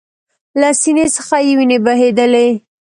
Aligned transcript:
له 0.59 0.69
سینې 0.81 1.05
څخه 1.15 1.35
یې 1.45 1.53
ویني 1.57 1.77
بهېدلې 1.85 2.49